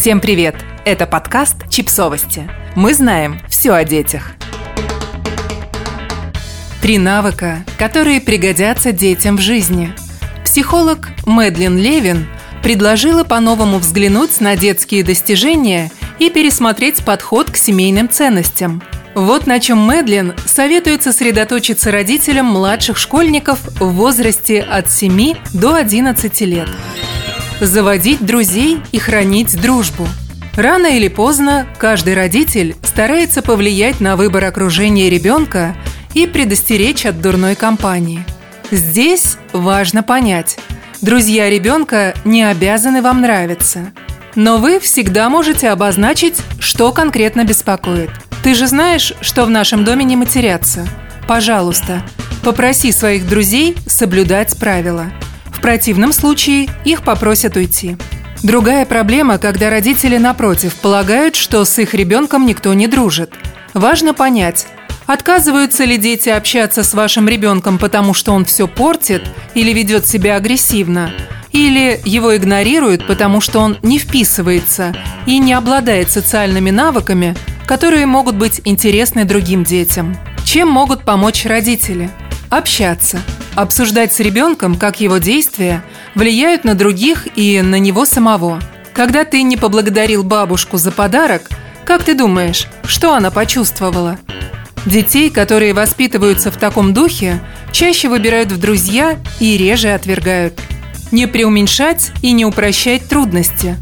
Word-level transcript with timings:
Всем 0.00 0.20
привет! 0.20 0.54
Это 0.84 1.08
подкаст 1.08 1.68
«Чипсовости». 1.68 2.48
Мы 2.76 2.94
знаем 2.94 3.40
все 3.48 3.72
о 3.72 3.82
детях. 3.82 4.30
Три 6.80 6.98
навыка, 6.98 7.64
которые 7.80 8.20
пригодятся 8.20 8.92
детям 8.92 9.36
в 9.36 9.40
жизни. 9.40 9.92
Психолог 10.44 11.08
Мэдлин 11.26 11.76
Левин 11.76 12.28
предложила 12.62 13.24
по-новому 13.24 13.78
взглянуть 13.78 14.40
на 14.40 14.54
детские 14.54 15.02
достижения 15.02 15.90
и 16.20 16.30
пересмотреть 16.30 17.04
подход 17.04 17.50
к 17.50 17.56
семейным 17.56 18.08
ценностям. 18.08 18.80
Вот 19.16 19.48
на 19.48 19.58
чем 19.58 19.78
Мэдлин 19.78 20.34
советует 20.46 21.02
сосредоточиться 21.02 21.90
родителям 21.90 22.46
младших 22.46 22.98
школьников 22.98 23.58
в 23.80 23.88
возрасте 23.94 24.60
от 24.60 24.92
7 24.92 25.34
до 25.54 25.74
11 25.74 26.40
лет– 26.42 26.68
заводить 27.60 28.24
друзей 28.24 28.80
и 28.92 28.98
хранить 28.98 29.60
дружбу. 29.60 30.06
Рано 30.54 30.86
или 30.86 31.08
поздно 31.08 31.66
каждый 31.78 32.14
родитель 32.14 32.74
старается 32.82 33.42
повлиять 33.42 34.00
на 34.00 34.16
выбор 34.16 34.44
окружения 34.44 35.08
ребенка 35.08 35.76
и 36.14 36.26
предостеречь 36.26 37.06
от 37.06 37.20
дурной 37.20 37.54
компании. 37.54 38.24
Здесь 38.70 39.36
важно 39.52 40.02
понять, 40.02 40.58
друзья 41.00 41.48
ребенка 41.48 42.14
не 42.24 42.42
обязаны 42.42 43.02
вам 43.02 43.20
нравиться. 43.20 43.92
Но 44.34 44.58
вы 44.58 44.78
всегда 44.78 45.28
можете 45.30 45.70
обозначить, 45.70 46.36
что 46.60 46.92
конкретно 46.92 47.44
беспокоит. 47.44 48.10
Ты 48.42 48.54
же 48.54 48.66
знаешь, 48.66 49.12
что 49.20 49.44
в 49.44 49.50
нашем 49.50 49.84
доме 49.84 50.04
не 50.04 50.16
матерятся. 50.16 50.86
Пожалуйста, 51.26 52.02
попроси 52.42 52.92
своих 52.92 53.28
друзей 53.28 53.76
соблюдать 53.86 54.56
правила– 54.58 55.06
противном 55.68 56.14
случае 56.14 56.66
их 56.86 57.02
попросят 57.02 57.54
уйти. 57.54 57.98
Другая 58.42 58.86
проблема, 58.86 59.36
когда 59.36 59.68
родители, 59.68 60.16
напротив, 60.16 60.74
полагают, 60.76 61.36
что 61.36 61.62
с 61.62 61.78
их 61.78 61.92
ребенком 61.92 62.46
никто 62.46 62.72
не 62.72 62.86
дружит. 62.86 63.34
Важно 63.74 64.14
понять, 64.14 64.66
отказываются 65.04 65.84
ли 65.84 65.98
дети 65.98 66.30
общаться 66.30 66.82
с 66.82 66.94
вашим 66.94 67.28
ребенком, 67.28 67.76
потому 67.76 68.14
что 68.14 68.32
он 68.32 68.46
все 68.46 68.66
портит 68.66 69.22
или 69.52 69.74
ведет 69.74 70.06
себя 70.06 70.36
агрессивно, 70.36 71.10
или 71.52 72.00
его 72.02 72.34
игнорируют, 72.34 73.06
потому 73.06 73.42
что 73.42 73.58
он 73.58 73.76
не 73.82 73.98
вписывается 73.98 74.96
и 75.26 75.38
не 75.38 75.52
обладает 75.52 76.10
социальными 76.10 76.70
навыками, 76.70 77.36
которые 77.66 78.06
могут 78.06 78.36
быть 78.36 78.62
интересны 78.64 79.26
другим 79.26 79.64
детям. 79.64 80.16
Чем 80.46 80.70
могут 80.70 81.04
помочь 81.04 81.44
родители? 81.44 82.08
Общаться– 82.48 83.20
обсуждать 83.60 84.12
с 84.12 84.20
ребенком, 84.20 84.76
как 84.76 85.00
его 85.00 85.18
действия 85.18 85.82
влияют 86.14 86.62
на 86.62 86.76
других 86.76 87.26
и 87.36 87.60
на 87.60 87.80
него 87.80 88.04
самого. 88.04 88.62
Когда 88.94 89.24
ты 89.24 89.42
не 89.42 89.56
поблагодарил 89.56 90.22
бабушку 90.22 90.76
за 90.76 90.92
подарок, 90.92 91.48
как 91.84 92.04
ты 92.04 92.14
думаешь, 92.14 92.68
что 92.84 93.14
она 93.14 93.32
почувствовала? 93.32 94.16
Детей, 94.86 95.28
которые 95.28 95.74
воспитываются 95.74 96.52
в 96.52 96.56
таком 96.56 96.94
духе, 96.94 97.40
чаще 97.72 98.08
выбирают 98.08 98.52
в 98.52 98.60
друзья 98.60 99.18
и 99.40 99.56
реже 99.56 99.88
отвергают. 99.88 100.60
Не 101.10 101.26
преуменьшать 101.26 102.12
и 102.22 102.30
не 102.30 102.44
упрощать 102.44 103.08
трудности. 103.08 103.76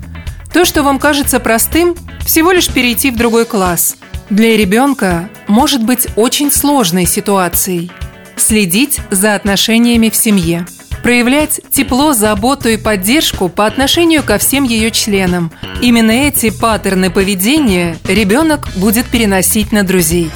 То, 0.54 0.64
что 0.64 0.84
вам 0.84 0.98
кажется 0.98 1.38
простым, 1.38 1.94
всего 2.24 2.50
лишь 2.50 2.68
перейти 2.68 3.10
в 3.10 3.16
другой 3.16 3.44
класс. 3.44 3.96
Для 4.30 4.56
ребенка 4.56 5.28
может 5.48 5.84
быть 5.84 6.06
очень 6.16 6.50
сложной 6.50 7.04
ситуацией– 7.04 7.90
следить 8.36 9.00
за 9.10 9.34
отношениями 9.34 10.08
в 10.08 10.16
семье, 10.16 10.66
проявлять 11.02 11.60
тепло, 11.70 12.12
заботу 12.12 12.68
и 12.68 12.76
поддержку 12.76 13.48
по 13.48 13.66
отношению 13.66 14.22
ко 14.22 14.38
всем 14.38 14.64
ее 14.64 14.90
членам. 14.90 15.52
Именно 15.80 16.10
эти 16.10 16.50
паттерны 16.50 17.10
поведения 17.10 17.96
ребенок 18.08 18.68
будет 18.76 19.06
переносить 19.06 19.72
на 19.72 19.82
друзей. 19.82 20.30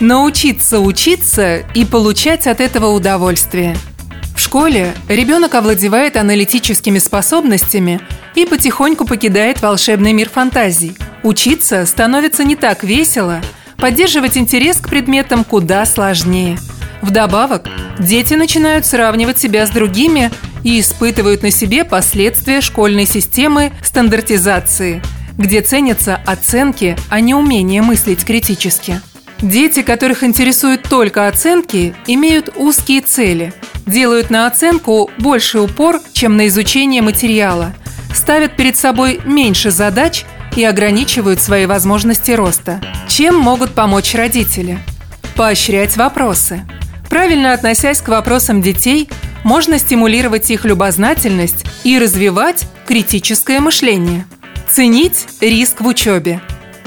Научиться 0.00 0.80
учиться 0.80 1.58
и 1.74 1.84
получать 1.84 2.46
от 2.46 2.60
этого 2.60 2.88
удовольствие. 2.88 3.76
В 4.34 4.40
школе 4.40 4.92
ребенок 5.08 5.54
овладевает 5.54 6.16
аналитическими 6.16 6.98
способностями 6.98 8.00
и 8.34 8.44
потихоньку 8.44 9.06
покидает 9.06 9.62
волшебный 9.62 10.12
мир 10.12 10.28
фантазий. 10.28 10.96
Учиться 11.22 11.86
становится 11.86 12.44
не 12.44 12.56
так 12.56 12.84
весело, 12.84 13.40
поддерживать 13.78 14.36
интерес 14.36 14.78
к 14.78 14.88
предметам 14.88 15.44
куда 15.44 15.86
сложнее– 15.86 16.58
Вдобавок, 17.06 17.68
дети 18.00 18.34
начинают 18.34 18.84
сравнивать 18.84 19.38
себя 19.38 19.64
с 19.64 19.70
другими 19.70 20.32
и 20.64 20.80
испытывают 20.80 21.44
на 21.44 21.52
себе 21.52 21.84
последствия 21.84 22.60
школьной 22.60 23.06
системы 23.06 23.70
стандартизации, 23.84 25.00
где 25.38 25.62
ценятся 25.62 26.20
оценки, 26.26 26.96
а 27.08 27.20
не 27.20 27.32
умение 27.32 27.80
мыслить 27.80 28.24
критически. 28.24 29.00
Дети, 29.40 29.82
которых 29.82 30.24
интересуют 30.24 30.82
только 30.82 31.28
оценки, 31.28 31.94
имеют 32.08 32.50
узкие 32.56 33.02
цели, 33.02 33.52
делают 33.86 34.30
на 34.30 34.48
оценку 34.48 35.08
больше 35.16 35.60
упор, 35.60 36.00
чем 36.12 36.36
на 36.36 36.48
изучение 36.48 37.02
материала, 37.02 37.72
ставят 38.12 38.56
перед 38.56 38.76
собой 38.76 39.20
меньше 39.24 39.70
задач 39.70 40.24
и 40.56 40.64
ограничивают 40.64 41.40
свои 41.40 41.66
возможности 41.66 42.32
роста. 42.32 42.80
Чем 43.06 43.36
могут 43.36 43.74
помочь 43.74 44.12
родители? 44.16 44.80
Поощрять 45.36 45.96
вопросы– 45.96 46.62
Правильно 47.08 47.52
относясь 47.52 48.00
к 48.00 48.08
вопросам 48.08 48.60
детей, 48.60 49.08
можно 49.44 49.78
стимулировать 49.78 50.50
их 50.50 50.64
любознательность 50.64 51.64
и 51.84 51.98
развивать 51.98 52.66
критическое 52.86 53.60
мышление. 53.60 54.26
Ценить 54.68 55.26
риск 55.40 55.80
в 55.80 55.86
учебе. 55.86 56.40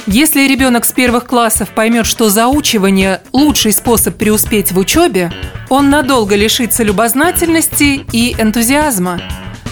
Если 0.07 0.47
ребенок 0.47 0.85
с 0.85 0.91
первых 0.91 1.25
классов 1.25 1.69
поймет, 1.69 2.05
что 2.05 2.29
заучивание– 2.29 3.21
лучший 3.31 3.71
способ 3.71 4.17
преуспеть 4.17 4.71
в 4.71 4.77
учебе, 4.77 5.31
он 5.69 5.89
надолго 5.89 6.35
лишится 6.35 6.83
любознательности 6.83 8.05
и 8.11 8.35
энтузиазма. 8.39 9.21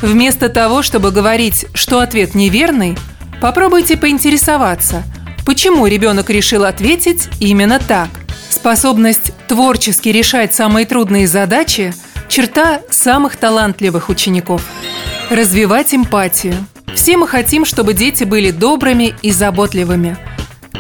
Вместо 0.02 0.48
того, 0.48 0.84
чтобы 0.84 1.12
говорить, 1.12 1.66
что 1.74 2.00
ответ 2.00 2.36
неверный, 2.36 2.98
попробуйте 3.42 3.98
поинтересоваться, 3.98 5.04
почему 5.46 5.88
ребенок 5.88 6.30
решил 6.30 6.64
ответить 6.66 7.30
именно 7.40 7.80
так– 7.80 8.10
Способность 8.68 9.32
творчески 9.48 10.10
решать 10.10 10.54
самые 10.54 10.86
трудные 10.86 11.26
задачи– 11.26 11.94
черта 12.28 12.82
самых 12.90 13.38
талантливых 13.38 14.10
учеников. 14.10 14.62
Развивать 15.30 15.96
эмпатию. 15.96 16.54
Все 16.94 17.16
мы 17.16 17.30
хотим, 17.30 17.64
чтобы 17.64 17.94
дети 17.94 18.26
были 18.26 18.52
добрыми 18.52 19.16
и 19.22 19.32
заботливыми. 19.32 20.18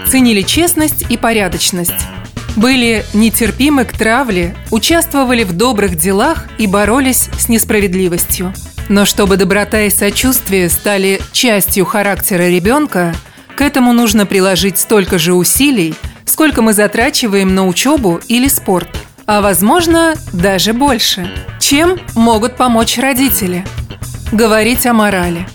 Ценили 0.05 0.41
честность 0.41 1.05
и 1.09 1.15
порядочность. 1.15 1.93
Были 2.57 3.05
нетерпимы 3.13 3.85
к 3.85 3.93
травле, 3.93 4.53
участвовали 4.69 5.45
в 5.45 5.53
добрых 5.53 5.95
делах 5.95 6.45
и 6.57 6.67
боролись 6.67 7.29
с 7.39 7.47
несправедливостью. 7.47 8.53
Но 8.89 9.05
чтобы 9.05 9.37
доброта 9.37 9.83
и 9.83 9.89
сочувствие 9.89 10.69
стали 10.69 11.21
частью 11.31 11.85
характера 11.85 12.49
ребенка, 12.49 13.15
к 13.55 13.61
этому 13.61 13.93
нужно 13.93 14.25
приложить 14.25 14.77
столько 14.77 15.17
же 15.17 15.33
усилий– 15.33 15.95
сколько 16.27 16.61
мы 16.61 16.73
затрачиваем 16.73 17.55
на 17.55 17.65
учебу 17.65 18.21
или 18.27 18.47
спорт, 18.47 18.87
а 19.25 19.41
возможно 19.41 20.13
даже 20.31 20.73
больше. 20.73 21.27
Чем 21.59 21.99
могут 22.13 22.55
помочь 22.55 22.99
родители? 22.99 23.65
Говорить 24.31 24.85
о 24.85 24.93
морали. 24.93 25.47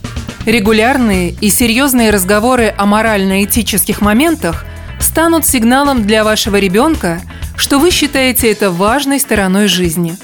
Регулярные 0.44 1.31
и 1.31 1.50
серьезные 1.50 2.11
разговоры 2.11 2.75
о 2.77 2.87
морально-этических 2.87 4.00
моментах 4.00 4.65
станут 4.99 5.47
сигналом 5.47 6.05
для 6.05 6.25
вашего 6.25 6.56
ребенка, 6.56 7.21
что 7.56 7.78
вы 7.78 7.91
считаете 7.91 8.50
это 8.50 8.71
важной 8.71 9.21
стороной 9.21 9.69
жизни. 9.69 10.16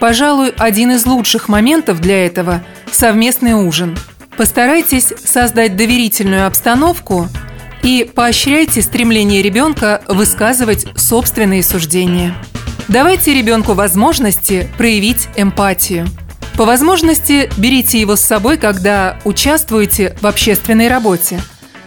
Пожалуй, 0.00 0.52
один 0.56 0.92
из 0.92 1.06
лучших 1.06 1.48
моментов 1.48 2.00
для 2.00 2.26
этого– 2.26 2.64
совместный 2.90 3.52
ужин. 3.52 3.96
Постарайтесь 4.36 5.12
создать 5.24 5.76
доверительную 5.76 6.46
обстановку, 6.46 7.28
и 7.82 8.10
поощряйте 8.14 8.82
стремление 8.82 9.42
ребенка 9.42 10.02
высказывать 10.08 10.86
собственные 10.96 11.62
суждения. 11.62 12.34
Давайте 12.88 13.34
ребенку 13.34 13.74
возможности 13.74 14.68
проявить 14.76 15.28
эмпатию. 15.36 16.08
По 16.56 16.64
возможности 16.64 17.50
берите 17.56 18.00
его 18.00 18.16
с 18.16 18.20
собой, 18.20 18.58
когда 18.58 19.18
участвуете 19.24 20.16
в 20.20 20.26
общественной 20.26 20.88
работе. 20.88 21.40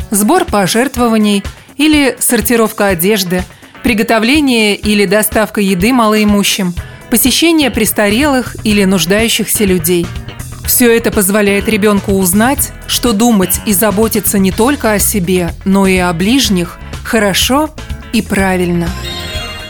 Сбор 0.10 0.46
пожертвований 0.46 1.44
или 1.78 2.16
сортировка 2.20 2.88
одежды, 2.88 3.44
приготовление 3.84 4.76
или 4.76 5.06
доставка 5.06 5.62
еды 5.62 5.92
малоимущим, 5.92 6.74
посещение 7.10 7.70
престарелых 7.70 8.56
или 8.64 8.84
нуждающихся 8.86 9.66
людей– 9.66 10.08
все 10.66 10.96
это 10.96 11.12
позволяет 11.12 11.68
ребенку 11.68 12.14
узнать, 12.14 12.72
что 12.88 13.14
думать 13.14 13.60
и 13.66 13.74
заботиться 13.74 14.40
не 14.40 14.52
только 14.52 14.94
о 14.94 15.00
себе, 15.00 15.54
но 15.66 15.88
и 15.88 15.98
о 15.98 16.12
ближних 16.14 16.80
хорошо 17.04 17.70
и 18.12 18.22
правильно. 18.22 18.90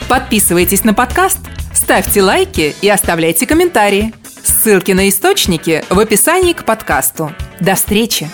Подписывайтесь 0.08 0.84
на 0.84 0.94
подкаст, 0.94 1.40
ставьте 1.74 2.22
лайки 2.22 2.76
и 2.82 2.90
оставляйте 2.90 3.46
комментарии. 3.46 4.14
Ссылки 4.44 4.92
на 4.92 5.10
источники 5.10 5.84
в 5.90 6.00
описании 6.00 6.54
к 6.54 6.66
подкасту. 6.66 7.34
До 7.60 7.76
встречи! 7.76 8.30